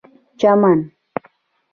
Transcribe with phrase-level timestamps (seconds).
[0.39, 0.79] چمن